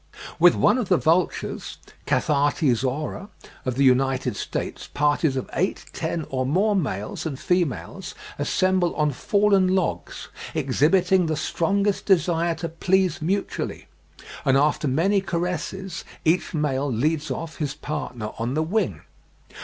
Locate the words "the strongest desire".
11.27-12.55